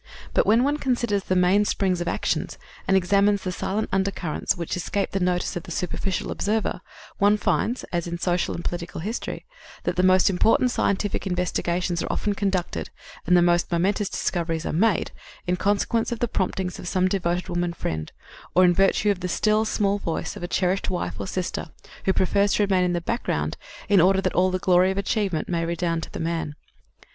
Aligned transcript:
But 0.33 0.47
when 0.47 0.63
one 0.63 0.77
considers 0.77 1.25
the 1.25 1.35
mainsprings 1.35 2.01
of 2.01 2.07
actions, 2.07 2.57
and 2.87 2.97
examines 2.97 3.43
the 3.43 3.51
silent 3.51 3.87
undercurrents 3.91 4.57
which 4.57 4.75
escape 4.75 5.11
the 5.11 5.19
notice 5.19 5.55
of 5.55 5.61
the 5.61 5.69
superficial 5.69 6.31
observer, 6.31 6.81
one 7.19 7.37
finds, 7.37 7.83
as 7.93 8.07
in 8.07 8.17
social 8.17 8.55
and 8.55 8.65
political 8.65 9.01
history, 9.01 9.45
that 9.83 9.97
the 9.97 10.01
most 10.01 10.27
important 10.27 10.71
scientific 10.71 11.27
investigations 11.27 12.01
are 12.01 12.11
often 12.11 12.33
conducted, 12.33 12.89
and 13.27 13.37
the 13.37 13.43
most 13.43 13.71
momentous 13.71 14.09
discoveries 14.09 14.65
are 14.65 14.73
made, 14.73 15.11
in 15.45 15.55
consequence 15.55 16.11
of 16.11 16.17
the 16.17 16.27
promptings 16.27 16.79
of 16.79 16.87
some 16.87 17.07
devoted 17.07 17.47
woman 17.47 17.71
friend, 17.71 18.11
or 18.55 18.65
in 18.65 18.73
virtue 18.73 19.11
of 19.11 19.19
the 19.19 19.27
still, 19.27 19.65
small 19.65 19.99
voice 19.99 20.35
of 20.35 20.41
a 20.41 20.47
cherished 20.47 20.89
wife, 20.89 21.19
or 21.19 21.27
sister, 21.27 21.69
who 22.05 22.11
prefers 22.13 22.53
to 22.53 22.63
remain 22.63 22.83
in 22.83 22.93
the 22.93 23.01
background 23.01 23.55
in 23.87 24.01
order 24.01 24.19
that 24.19 24.33
all 24.33 24.49
the 24.49 24.57
glory 24.57 24.89
of 24.89 24.97
achievement 24.97 25.47
may 25.47 25.63
redound 25.63 26.01
to 26.01 26.09
the 26.11 26.19
man. 26.19 26.55